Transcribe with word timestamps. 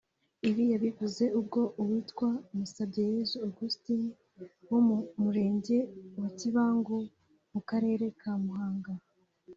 Ibi 0.49 0.63
yabivuze 0.73 1.23
ubwo 1.39 1.61
uwitwa 1.81 2.29
Musabyeyezu 2.57 3.35
Augustin 3.45 4.01
wo 4.69 4.79
mu 4.87 4.97
Murenge 5.21 5.77
wa 6.19 6.29
Kibangu 6.39 6.97
mu 7.51 7.61
Karere 7.69 8.05
ka 8.21 8.33
Muhanga 8.43 8.93